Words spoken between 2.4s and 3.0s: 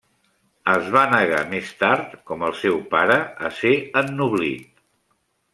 el seu